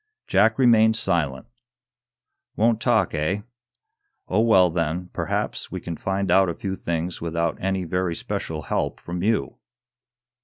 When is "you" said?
9.21-9.59